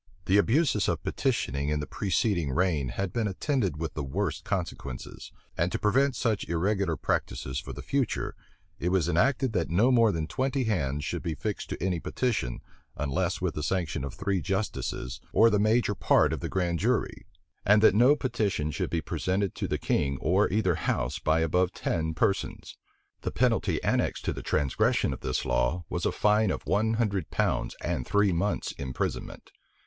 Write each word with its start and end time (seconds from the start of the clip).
The 0.25 0.37
abuses 0.39 0.89
of 0.89 1.03
petitioning 1.03 1.69
in 1.69 1.79
the 1.79 1.85
preceding 1.85 2.49
reign 2.51 2.87
had 2.89 3.13
been 3.13 3.27
attended 3.27 3.77
with 3.77 3.93
the 3.93 4.03
worst 4.03 4.43
consequences; 4.43 5.31
and 5.55 5.71
to 5.71 5.77
prevent 5.77 6.15
such 6.15 6.49
irregular 6.49 6.97
practices 6.97 7.59
for 7.59 7.71
the 7.71 7.83
future, 7.83 8.33
it 8.79 8.89
was 8.89 9.07
enacted 9.07 9.53
that 9.53 9.69
no 9.69 9.91
more 9.91 10.11
than 10.11 10.25
twenty 10.25 10.63
hands 10.63 11.05
should 11.05 11.21
be 11.21 11.35
fixed 11.35 11.69
to 11.69 11.83
any 11.83 11.99
petition, 11.99 12.61
unless 12.97 13.41
with 13.41 13.53
the 13.53 13.61
sanction 13.61 14.03
of 14.03 14.15
three 14.15 14.41
justices, 14.41 15.21
or 15.33 15.51
the 15.51 15.59
major 15.59 15.93
part 15.93 16.33
of 16.33 16.39
the 16.39 16.49
grand 16.49 16.79
jury, 16.79 17.27
and 17.63 17.83
that 17.83 17.93
no 17.93 18.15
petition 18.15 18.71
should 18.71 18.89
be 18.89 19.01
presented 19.01 19.53
to 19.53 19.67
the 19.67 19.77
king 19.77 20.17
or 20.19 20.51
either 20.51 20.73
house 20.73 21.19
by 21.19 21.41
above 21.41 21.73
ten 21.73 22.15
persons. 22.15 22.75
The 23.21 23.29
penalty 23.29 23.79
annexed 23.83 24.25
to 24.25 24.31
a 24.31 24.41
transgression 24.41 25.13
of 25.13 25.19
this 25.19 25.45
law 25.45 25.85
was 25.89 26.07
a 26.07 26.11
fine 26.11 26.49
of 26.49 26.63
a 26.65 26.91
hundred 26.95 27.29
pounds 27.29 27.75
and 27.83 28.03
three 28.03 28.31
months' 28.33 28.71
imprisonment. 28.79 29.51